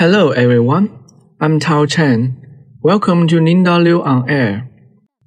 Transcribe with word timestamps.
Hello 0.00 0.30
everyone, 0.30 0.98
I'm 1.42 1.60
Tao 1.60 1.84
Chen. 1.84 2.40
Welcome 2.80 3.28
to 3.28 3.38
Linda 3.38 3.78
Liu 3.78 4.02
on 4.02 4.30
Air. 4.30 4.66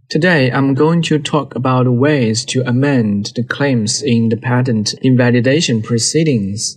Today 0.09 0.51
I'm 0.51 0.73
going 0.73 1.03
to 1.03 1.19
talk 1.19 1.53
about 1.53 1.88
ways 1.88 2.43
to 2.46 2.67
amend 2.67 3.33
the 3.36 3.44
claims 3.44 4.01
in 4.01 4.30
the 4.30 4.36
patent 4.36 4.96
invalidation 5.04 5.83
proceedings. 5.83 6.75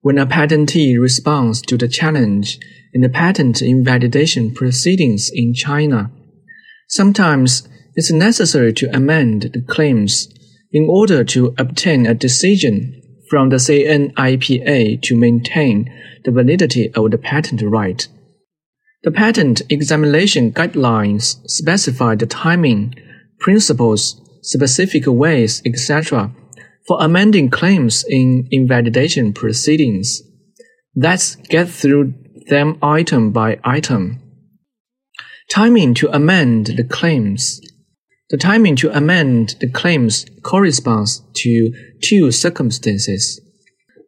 When 0.00 0.16
a 0.16 0.24
patentee 0.24 0.98
responds 0.98 1.60
to 1.60 1.76
the 1.76 1.86
challenge 1.86 2.58
in 2.94 3.02
the 3.02 3.10
patent 3.10 3.60
invalidation 3.60 4.54
proceedings 4.54 5.30
in 5.30 5.52
China, 5.52 6.10
sometimes 6.88 7.68
it's 7.94 8.10
necessary 8.10 8.72
to 8.72 8.96
amend 8.96 9.50
the 9.52 9.60
claims 9.60 10.28
in 10.72 10.86
order 10.88 11.24
to 11.24 11.54
obtain 11.58 12.06
a 12.06 12.14
decision 12.14 12.98
from 13.28 13.48
the 13.48 13.56
CNIPA 13.56 15.02
to 15.02 15.16
maintain 15.16 15.92
the 16.24 16.30
validity 16.30 16.92
of 16.94 17.10
the 17.10 17.18
patent 17.18 17.62
right. 17.62 18.06
The 19.04 19.12
patent 19.12 19.62
examination 19.68 20.52
guidelines 20.52 21.38
specify 21.48 22.16
the 22.16 22.26
timing, 22.26 22.94
principles, 23.38 24.20
specific 24.42 25.04
ways, 25.06 25.62
etc. 25.64 26.32
for 26.86 26.98
amending 27.00 27.50
claims 27.50 28.04
in 28.08 28.48
invalidation 28.50 29.32
proceedings. 29.32 30.22
Let's 30.96 31.36
get 31.36 31.68
through 31.68 32.14
them 32.48 32.78
item 32.82 33.30
by 33.30 33.60
item. 33.62 34.20
Timing 35.50 35.94
to 35.94 36.08
amend 36.14 36.66
the 36.66 36.84
claims. 36.84 37.60
The 38.30 38.36
timing 38.36 38.76
to 38.76 38.94
amend 38.94 39.56
the 39.60 39.70
claims 39.70 40.26
corresponds 40.42 41.22
to 41.36 41.72
two 42.02 42.30
circumstances. 42.30 43.40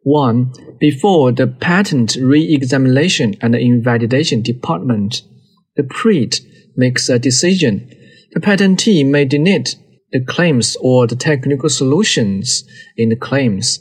One, 0.03 0.53
before 0.79 1.31
the 1.31 1.47
patent 1.47 2.15
re-examination 2.15 3.35
and 3.41 3.55
invalidation 3.55 4.43
department, 4.43 5.23
the 5.75 5.83
PRID 5.83 6.39
makes 6.75 7.09
a 7.09 7.17
decision. 7.17 7.89
The 8.33 8.39
patentee 8.39 9.03
may 9.03 9.25
deny 9.25 9.63
the 10.11 10.23
claims 10.23 10.77
or 10.81 11.07
the 11.07 11.15
technical 11.15 11.69
solutions 11.69 12.63
in 12.97 13.09
the 13.09 13.15
claims. 13.15 13.79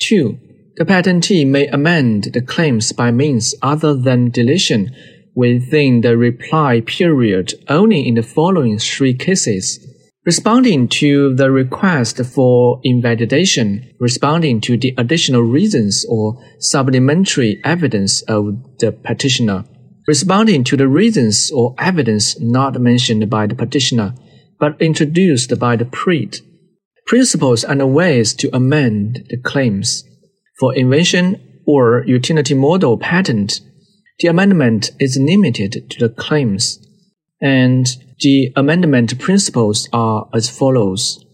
Two, 0.00 0.38
the 0.76 0.84
patentee 0.84 1.46
may 1.46 1.66
amend 1.68 2.24
the 2.24 2.42
claims 2.42 2.92
by 2.92 3.10
means 3.10 3.54
other 3.62 3.94
than 3.94 4.30
deletion 4.30 4.94
within 5.34 6.00
the 6.02 6.16
reply 6.16 6.80
period 6.80 7.54
only 7.68 8.06
in 8.06 8.14
the 8.14 8.22
following 8.22 8.78
three 8.78 9.14
cases. 9.14 9.78
Responding 10.24 10.86
to 10.86 11.34
the 11.34 11.50
request 11.50 12.24
for 12.24 12.80
invalidation, 12.84 13.92
responding 13.98 14.60
to 14.60 14.76
the 14.76 14.94
additional 14.96 15.42
reasons 15.42 16.06
or 16.08 16.40
supplementary 16.60 17.60
evidence 17.64 18.22
of 18.22 18.78
the 18.78 18.92
petitioner, 18.92 19.64
responding 20.06 20.62
to 20.62 20.76
the 20.76 20.86
reasons 20.86 21.50
or 21.52 21.74
evidence 21.78 22.38
not 22.40 22.80
mentioned 22.80 23.28
by 23.28 23.48
the 23.48 23.56
petitioner, 23.56 24.14
but 24.60 24.80
introduced 24.80 25.58
by 25.58 25.74
the 25.74 25.86
PRID, 25.86 26.38
principles 27.06 27.64
and 27.64 27.92
ways 27.92 28.32
to 28.34 28.54
amend 28.54 29.26
the 29.28 29.38
claims. 29.38 30.04
For 30.60 30.72
invention 30.72 31.62
or 31.66 32.04
utility 32.06 32.54
model 32.54 32.96
patent, 32.96 33.60
the 34.18 34.28
amendment 34.28 34.90
is 35.00 35.18
limited 35.20 35.90
to 35.90 35.98
the 35.98 36.14
claims, 36.14 36.78
and 37.40 37.86
the 38.20 38.52
amendment 38.56 39.18
principles 39.18 39.88
are 39.92 40.28
as 40.34 40.48
follows. 40.48 41.24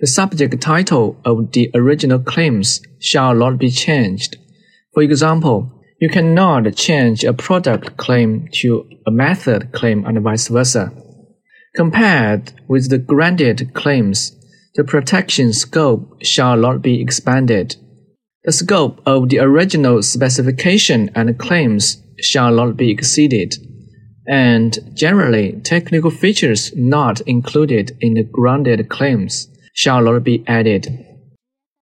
The 0.00 0.06
subject 0.06 0.60
title 0.60 1.16
of 1.24 1.52
the 1.52 1.70
original 1.74 2.18
claims 2.18 2.80
shall 3.00 3.34
not 3.34 3.58
be 3.58 3.70
changed. 3.70 4.36
For 4.92 5.02
example, 5.02 5.70
you 6.00 6.08
cannot 6.08 6.74
change 6.76 7.24
a 7.24 7.32
product 7.32 7.96
claim 7.96 8.48
to 8.60 8.86
a 9.06 9.10
method 9.10 9.72
claim 9.72 10.04
and 10.04 10.20
vice 10.20 10.48
versa. 10.48 10.92
Compared 11.74 12.52
with 12.68 12.90
the 12.90 12.98
granted 12.98 13.72
claims, 13.72 14.36
the 14.74 14.84
protection 14.84 15.52
scope 15.52 16.22
shall 16.22 16.56
not 16.56 16.82
be 16.82 17.00
expanded. 17.00 17.76
The 18.44 18.52
scope 18.52 19.00
of 19.06 19.30
the 19.30 19.38
original 19.38 20.02
specification 20.02 21.10
and 21.14 21.38
claims 21.38 22.02
shall 22.20 22.52
not 22.52 22.76
be 22.76 22.90
exceeded 22.90 23.54
and 24.26 24.78
generally 24.94 25.52
technical 25.62 26.10
features 26.10 26.72
not 26.76 27.20
included 27.22 27.96
in 28.00 28.14
the 28.14 28.22
granted 28.22 28.88
claims 28.88 29.48
shall 29.74 30.02
not 30.02 30.24
be 30.24 30.44
added. 30.46 31.06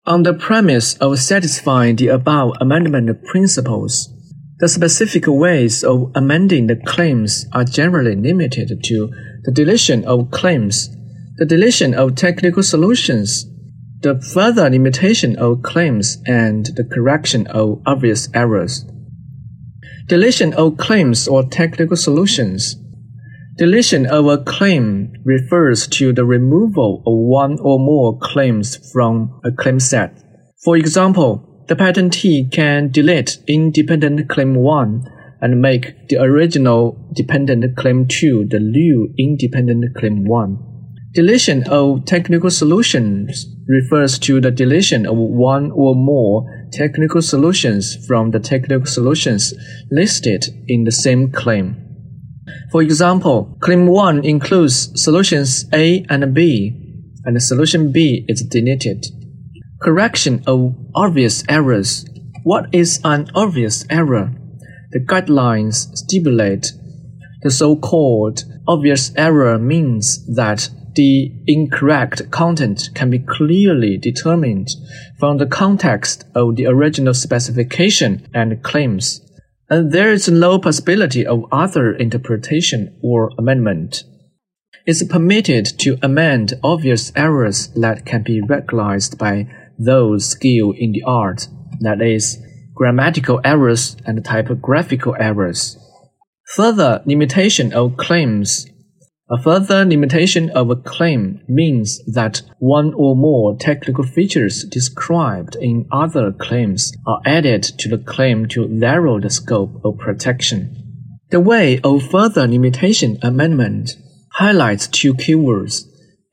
On 0.05 0.23
the 0.23 0.33
premise 0.33 0.95
of 0.97 1.19
satisfying 1.19 1.95
the 1.95 2.07
above 2.07 2.53
amendment 2.61 3.23
principles, 3.25 4.09
the 4.59 4.67
specific 4.67 5.25
ways 5.27 5.83
of 5.83 6.11
amending 6.15 6.67
the 6.67 6.75
claims 6.75 7.45
are 7.53 7.63
generally 7.63 8.15
limited 8.15 8.83
to 8.83 9.09
the 9.43 9.51
deletion 9.51 10.05
of 10.05 10.31
claims, 10.31 10.89
the 11.37 11.45
deletion 11.45 11.93
of 11.93 12.15
technical 12.15 12.63
solutions, 12.63 13.45
the 14.01 14.19
further 14.33 14.69
limitation 14.69 15.35
of 15.37 15.61
claims, 15.63 16.17
and 16.25 16.67
the 16.75 16.83
correction 16.83 17.45
of 17.47 17.81
obvious 17.85 18.29
errors. 18.33 18.85
Deletion 20.07 20.53
of 20.53 20.77
claims 20.77 21.27
or 21.27 21.43
technical 21.49 21.97
solutions. 21.97 22.77
Deletion 23.57 24.05
of 24.05 24.25
a 24.27 24.37
claim 24.37 25.11
refers 25.25 25.85
to 25.87 26.13
the 26.13 26.23
removal 26.23 27.03
of 27.05 27.13
one 27.13 27.59
or 27.59 27.77
more 27.77 28.17
claims 28.17 28.77
from 28.93 29.41
a 29.43 29.51
claim 29.51 29.81
set. 29.81 30.17
For 30.63 30.77
example, 30.77 31.65
the 31.67 31.75
patentee 31.75 32.49
can 32.49 32.89
delete 32.89 33.39
independent 33.47 34.29
claim 34.29 34.55
1 34.55 35.03
and 35.41 35.61
make 35.61 36.07
the 36.07 36.21
original 36.21 36.97
dependent 37.13 37.75
claim 37.75 38.07
2 38.07 38.47
the 38.49 38.59
new 38.61 39.13
independent 39.17 39.93
claim 39.93 40.23
1. 40.23 40.76
Deletion 41.13 41.63
of 41.69 42.05
technical 42.05 42.51
solutions 42.51 43.45
refers 43.67 44.19
to 44.19 44.41
the 44.41 44.51
deletion 44.51 45.05
of 45.05 45.17
one 45.17 45.71
or 45.71 45.95
more 45.95 46.45
technical 46.71 47.21
solutions 47.21 47.95
from 48.05 48.31
the 48.31 48.39
technical 48.39 48.85
solutions 48.85 49.53
listed 49.89 50.45
in 50.67 50.83
the 50.83 50.91
same 50.91 51.31
claim. 51.31 51.83
For 52.71 52.81
example, 52.81 53.57
claim 53.61 53.87
1 53.87 54.25
includes 54.25 54.91
solutions 55.01 55.65
A 55.73 56.05
and 56.09 56.33
B, 56.33 56.75
and 57.23 57.41
solution 57.41 57.91
B 57.91 58.25
is 58.27 58.43
deleted. 58.43 59.05
Correction 59.81 60.43
of 60.45 60.75
obvious 60.93 61.43
errors. 61.47 62.05
What 62.43 62.67
is 62.73 62.99
an 63.03 63.29
obvious 63.33 63.85
error? 63.89 64.33
The 64.91 64.99
guidelines 64.99 65.95
stipulate 65.95 66.71
the 67.43 67.51
so-called 67.51 68.43
obvious 68.67 69.11
error 69.15 69.59
means 69.59 70.25
that 70.35 70.69
the 70.97 71.31
incorrect 71.45 72.29
content 72.31 72.89
can 72.95 73.11
be 73.11 73.19
clearly 73.19 73.97
determined 73.97 74.67
from 75.19 75.37
the 75.37 75.45
context 75.45 76.25
of 76.35 76.55
the 76.55 76.65
original 76.65 77.13
specification 77.13 78.27
and 78.33 78.63
claims, 78.63 79.21
and 79.69 79.91
there 79.91 80.11
is 80.11 80.27
no 80.27 80.57
possibility 80.57 81.25
of 81.25 81.45
other 81.51 81.93
interpretation 81.93 82.99
or 83.03 83.31
amendment. 83.37 84.03
It's 84.87 85.03
permitted 85.03 85.65
to 85.79 85.99
amend 86.01 86.55
obvious 86.63 87.11
errors 87.15 87.67
that 87.75 88.05
can 88.05 88.23
be 88.23 88.41
recognized 88.41 89.17
by 89.17 89.47
those 89.77 90.25
skilled 90.31 90.77
in 90.77 90.93
the 90.93 91.03
art, 91.03 91.47
that 91.81 92.01
is, 92.01 92.37
grammatical 92.73 93.39
errors 93.43 93.95
and 94.05 94.25
typographical 94.25 95.15
errors. 95.19 95.77
Further 96.55 97.03
limitation 97.05 97.71
of 97.71 97.97
claims 97.97 98.65
a 99.29 99.41
further 99.41 99.83
limitation 99.83 100.49
of 100.51 100.69
a 100.69 100.75
claim 100.75 101.41
means 101.49 102.01
that 102.05 102.41
one 102.59 102.93
or 102.93 103.13
more 103.13 103.57
technical 103.57 104.05
features 104.05 104.63
described 104.63 105.57
in 105.57 105.85
other 105.91 106.31
claims 106.31 106.93
are 107.05 107.19
added 107.25 107.61
to 107.61 107.89
the 107.89 107.97
claim 107.97 108.45
to 108.47 108.69
narrow 108.69 109.19
the 109.19 109.29
scope 109.29 109.81
of 109.83 109.97
protection. 109.97 110.73
The 111.29 111.41
way 111.41 111.81
of 111.83 112.09
further 112.09 112.47
limitation 112.47 113.17
amendment 113.21 113.97
highlights 114.35 114.87
two 114.87 115.13
keywords, 115.13 115.83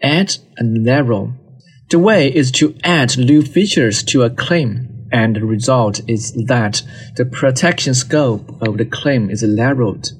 add 0.00 0.36
and 0.56 0.84
narrow. 0.84 1.34
The 1.90 1.98
way 1.98 2.32
is 2.32 2.52
to 2.52 2.76
add 2.84 3.18
new 3.18 3.42
features 3.42 4.04
to 4.04 4.22
a 4.22 4.30
claim, 4.30 5.08
and 5.10 5.34
the 5.34 5.44
result 5.44 6.00
is 6.08 6.32
that 6.46 6.82
the 7.16 7.24
protection 7.24 7.94
scope 7.94 8.62
of 8.62 8.78
the 8.78 8.84
claim 8.84 9.30
is 9.30 9.42
narrowed. 9.42 10.10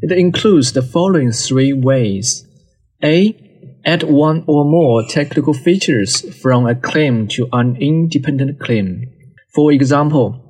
It 0.00 0.12
includes 0.12 0.72
the 0.72 0.82
following 0.82 1.32
three 1.32 1.72
ways. 1.72 2.46
A. 3.02 3.44
Add 3.84 4.02
one 4.02 4.44
or 4.46 4.64
more 4.64 5.02
technical 5.08 5.54
features 5.54 6.20
from 6.40 6.66
a 6.66 6.74
claim 6.74 7.28
to 7.28 7.48
an 7.52 7.76
independent 7.76 8.58
claim. 8.60 9.04
For 9.54 9.72
example, 9.72 10.48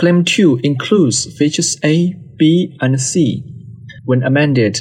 Claim 0.00 0.24
2 0.24 0.60
includes 0.62 1.26
features 1.36 1.76
A, 1.84 2.14
B, 2.38 2.74
and 2.80 2.98
C. 2.98 3.44
When 4.06 4.22
amended, 4.22 4.80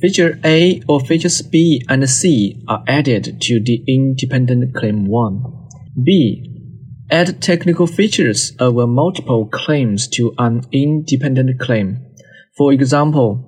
feature 0.00 0.40
A 0.44 0.82
or 0.88 0.98
features 0.98 1.42
B 1.42 1.80
and 1.88 2.10
C 2.10 2.64
are 2.66 2.82
added 2.88 3.40
to 3.42 3.60
the 3.62 3.84
independent 3.86 4.74
claim 4.74 5.06
1. 5.06 5.44
B. 6.02 6.44
add 7.08 7.40
technical 7.40 7.86
features 7.86 8.52
over 8.58 8.84
multiple 8.84 9.46
claims 9.46 10.08
to 10.08 10.34
an 10.38 10.62
independent 10.72 11.60
claim. 11.60 12.04
For 12.56 12.72
example, 12.72 13.47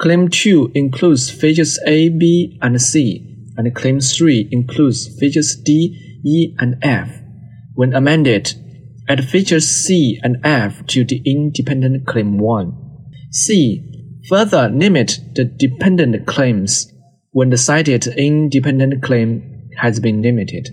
Claim 0.00 0.28
2 0.28 0.72
includes 0.74 1.30
features 1.30 1.78
A, 1.86 2.08
B, 2.08 2.58
and 2.60 2.80
C, 2.82 3.46
and 3.56 3.74
Claim 3.74 4.00
3 4.00 4.48
includes 4.50 5.06
features 5.18 5.56
D, 5.56 6.20
E, 6.24 6.54
and 6.58 6.76
F. 6.82 7.20
When 7.74 7.94
amended, 7.94 8.54
add 9.08 9.28
features 9.28 9.68
C 9.68 10.18
and 10.22 10.38
F 10.44 10.84
to 10.88 11.04
the 11.04 11.22
independent 11.24 12.06
claim 12.06 12.38
1. 12.38 12.72
C. 13.30 13.82
Further 14.28 14.68
limit 14.68 15.20
the 15.34 15.44
dependent 15.44 16.26
claims 16.26 16.92
when 17.30 17.50
the 17.50 17.56
cited 17.56 18.06
independent 18.06 19.02
claim 19.02 19.68
has 19.76 20.00
been 20.00 20.22
limited. 20.22 20.68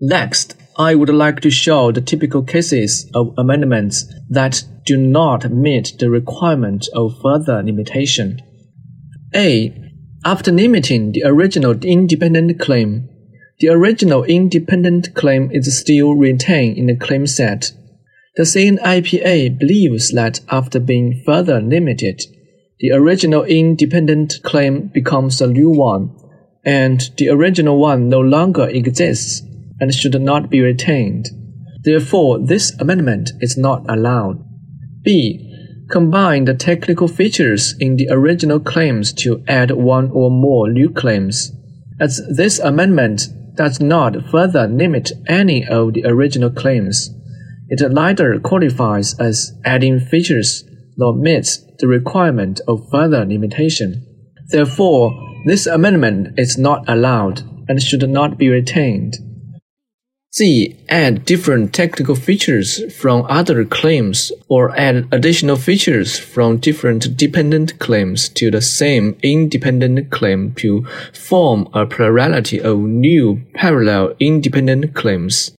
Next, 0.00 0.54
I 0.78 0.94
would 0.94 1.08
like 1.08 1.40
to 1.40 1.50
show 1.50 1.90
the 1.90 2.00
typical 2.00 2.42
cases 2.42 3.10
of 3.12 3.34
amendments 3.36 4.06
that 4.30 4.62
do 4.86 4.96
not 4.96 5.50
meet 5.50 5.94
the 5.98 6.08
requirement 6.08 6.86
of 6.94 7.20
further 7.20 7.64
limitation. 7.64 8.40
A. 9.34 9.74
After 10.24 10.52
limiting 10.52 11.10
the 11.12 11.24
original 11.24 11.72
independent 11.72 12.60
claim, 12.60 13.08
the 13.58 13.70
original 13.70 14.22
independent 14.22 15.16
claim 15.16 15.50
is 15.50 15.76
still 15.76 16.14
retained 16.14 16.78
in 16.78 16.86
the 16.86 16.96
claim 16.96 17.26
set. 17.26 17.72
The 18.36 18.44
CNIPA 18.44 19.58
believes 19.58 20.12
that 20.12 20.40
after 20.48 20.78
being 20.78 21.24
further 21.26 21.60
limited, 21.60 22.22
the 22.78 22.92
original 22.92 23.42
independent 23.42 24.34
claim 24.44 24.92
becomes 24.94 25.40
a 25.40 25.48
new 25.48 25.70
one, 25.70 26.14
and 26.64 27.00
the 27.16 27.30
original 27.30 27.80
one 27.80 28.08
no 28.08 28.20
longer 28.20 28.68
exists 28.68 29.42
and 29.80 29.94
should 29.94 30.20
not 30.20 30.50
be 30.50 30.60
retained. 30.60 31.26
Therefore, 31.82 32.38
this 32.38 32.72
amendment 32.80 33.30
is 33.40 33.56
not 33.56 33.84
allowed. 33.88 34.44
B. 35.02 35.44
Combine 35.90 36.44
the 36.44 36.54
technical 36.54 37.08
features 37.08 37.74
in 37.80 37.96
the 37.96 38.08
original 38.10 38.60
claims 38.60 39.12
to 39.14 39.42
add 39.48 39.70
one 39.70 40.10
or 40.10 40.30
more 40.30 40.70
new 40.70 40.90
claims. 40.90 41.50
As 41.98 42.20
this 42.36 42.58
amendment 42.58 43.28
does 43.56 43.80
not 43.80 44.28
further 44.30 44.68
limit 44.68 45.12
any 45.26 45.66
of 45.66 45.94
the 45.94 46.04
original 46.04 46.50
claims, 46.50 47.10
it 47.68 47.80
neither 47.90 48.38
qualifies 48.38 49.18
as 49.18 49.52
adding 49.64 49.98
features 50.00 50.64
nor 50.96 51.14
meets 51.14 51.64
the 51.78 51.86
requirement 51.86 52.60
of 52.68 52.86
further 52.90 53.24
limitation. 53.24 54.04
Therefore, 54.48 55.12
this 55.46 55.66
amendment 55.66 56.38
is 56.38 56.58
not 56.58 56.84
allowed 56.88 57.42
and 57.68 57.82
should 57.82 58.08
not 58.08 58.36
be 58.36 58.48
retained. 58.48 59.14
C. 60.30 60.76
Add 60.90 61.24
different 61.24 61.72
technical 61.72 62.14
features 62.14 62.92
from 62.94 63.24
other 63.30 63.64
claims 63.64 64.30
or 64.46 64.78
add 64.78 65.08
additional 65.10 65.56
features 65.56 66.18
from 66.18 66.58
different 66.58 67.16
dependent 67.16 67.78
claims 67.78 68.28
to 68.30 68.50
the 68.50 68.60
same 68.60 69.16
independent 69.22 70.10
claim 70.10 70.52
to 70.56 70.84
form 71.14 71.66
a 71.72 71.86
plurality 71.86 72.60
of 72.60 72.78
new 72.78 73.40
parallel 73.54 74.14
independent 74.20 74.94
claims. 74.94 75.52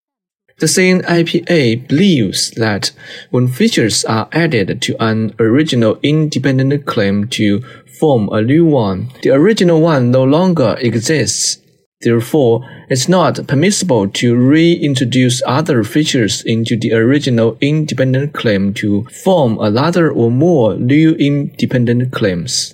The 0.59 0.67
CNIPA 0.67 1.87
believes 1.87 2.51
that 2.51 2.91
when 3.31 3.47
features 3.47 4.05
are 4.05 4.29
added 4.33 4.81
to 4.83 5.03
an 5.03 5.33
original 5.39 5.97
independent 6.03 6.85
claim 6.85 7.27
to 7.29 7.61
form 7.99 8.29
a 8.31 8.43
new 8.43 8.65
one, 8.65 9.09
the 9.23 9.31
original 9.31 9.81
one 9.81 10.11
no 10.11 10.23
longer 10.23 10.77
exists 10.79 11.57
Therefore, 12.01 12.65
it's 12.89 13.09
not 13.09 13.45
permissible 13.47 14.07
to 14.07 14.35
reintroduce 14.35 15.41
other 15.45 15.83
features 15.83 16.41
into 16.41 16.77
the 16.77 16.93
original 16.93 17.57
independent 17.59 18.33
claim 18.33 18.73
to 18.75 19.03
form 19.23 19.57
another 19.59 20.09
or 20.09 20.31
more 20.31 20.77
new 20.77 21.15
independent 21.15 22.13
claims. 22.13 22.73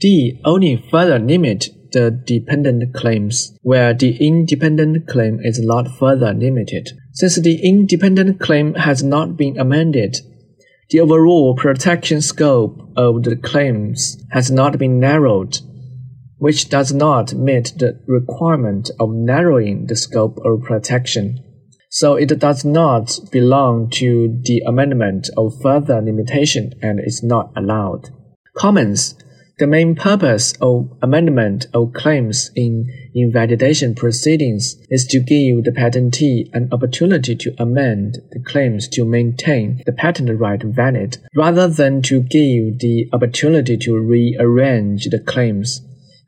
D 0.00 0.40
only 0.46 0.82
further 0.90 1.18
limit 1.18 1.68
the 1.92 2.10
dependent 2.10 2.94
claims 2.94 3.52
where 3.62 3.92
the 3.92 4.16
independent 4.16 5.06
claim 5.08 5.40
is 5.42 5.60
not 5.60 5.96
further 5.98 6.32
limited. 6.32 6.88
Since 7.12 7.36
the 7.36 7.60
independent 7.62 8.40
claim 8.40 8.74
has 8.74 9.02
not 9.02 9.36
been 9.36 9.58
amended, 9.58 10.16
the 10.88 11.00
overall 11.00 11.54
protection 11.54 12.22
scope 12.22 12.80
of 12.96 13.22
the 13.24 13.36
claims 13.36 14.16
has 14.30 14.50
not 14.50 14.78
been 14.78 14.98
narrowed 14.98 15.58
which 16.44 16.68
does 16.68 16.92
not 16.92 17.32
meet 17.32 17.72
the 17.78 17.98
requirement 18.06 18.90
of 19.00 19.08
narrowing 19.08 19.86
the 19.86 19.96
scope 19.96 20.38
of 20.44 20.62
protection. 20.62 21.42
So 21.88 22.16
it 22.16 22.38
does 22.38 22.66
not 22.66 23.18
belong 23.32 23.88
to 23.92 24.38
the 24.42 24.60
amendment 24.66 25.30
of 25.38 25.58
further 25.62 26.02
limitation 26.02 26.74
and 26.82 27.00
is 27.00 27.22
not 27.22 27.50
allowed. 27.56 28.10
Comments 28.54 29.14
the 29.58 29.66
main 29.66 29.94
purpose 29.94 30.52
of 30.60 30.90
amendment 31.00 31.64
of 31.72 31.94
claims 31.94 32.50
in 32.54 32.92
invalidation 33.14 33.94
proceedings 33.94 34.76
is 34.90 35.06
to 35.06 35.20
give 35.20 35.64
the 35.64 35.70
patentee 35.70 36.50
an 36.52 36.68
opportunity 36.72 37.36
to 37.36 37.54
amend 37.58 38.18
the 38.32 38.40
claims 38.40 38.86
to 38.88 39.06
maintain 39.06 39.80
the 39.86 39.92
patent 39.92 40.38
right 40.38 40.62
valid, 40.62 41.16
rather 41.34 41.68
than 41.68 42.02
to 42.02 42.20
give 42.20 42.80
the 42.80 43.08
opportunity 43.14 43.78
to 43.78 43.98
rearrange 43.98 45.06
the 45.06 45.20
claims. 45.20 45.80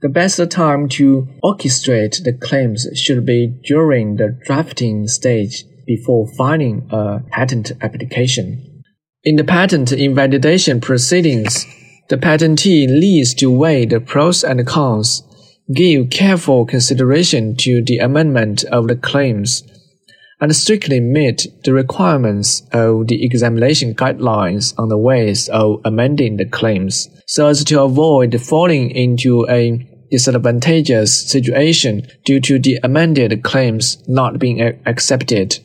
The 0.07 0.13
best 0.13 0.41
time 0.53 0.89
to 0.91 1.27
orchestrate 1.43 2.23
the 2.23 2.33
claims 2.33 2.87
should 2.95 3.27
be 3.27 3.49
during 3.65 4.15
the 4.15 4.39
drafting 4.47 5.09
stage 5.09 5.65
before 5.85 6.29
filing 6.39 6.87
a 6.93 7.25
patent 7.33 7.73
application. 7.81 8.85
In 9.25 9.35
the 9.35 9.43
patent 9.43 9.91
invalidation 9.91 10.81
proceedings, 10.81 11.67
the 12.09 12.17
patentee 12.17 12.87
needs 12.87 13.35
to 13.35 13.51
weigh 13.51 13.85
the 13.85 13.99
pros 13.99 14.45
and 14.45 14.65
cons, 14.65 15.25
give 15.75 16.11
careful 16.11 16.67
consideration 16.67 17.57
to 17.57 17.83
the 17.83 17.99
amendment 17.99 18.63
of 18.63 18.87
the 18.87 18.95
claims, 18.95 19.65
and 20.41 20.55
strictly 20.55 21.01
meet 21.01 21.49
the 21.65 21.73
requirements 21.73 22.63
of 22.73 23.09
the 23.09 23.25
examination 23.25 23.93
guidelines 23.93 24.73
on 24.79 24.89
the 24.89 24.99
ways 24.99 25.49
of 25.49 25.81
amending 25.85 26.37
the 26.37 26.45
claims 26.45 27.09
so 27.27 27.49
as 27.49 27.65
to 27.65 27.83
avoid 27.83 28.41
falling 28.41 28.89
into 28.93 29.45
a 29.49 29.85
disadvantageous 30.11 31.29
situation 31.29 32.07
due 32.25 32.41
to 32.41 32.59
the 32.59 32.79
amended 32.83 33.43
claims 33.43 34.03
not 34.07 34.39
being 34.39 34.61
accepted. 34.87 35.59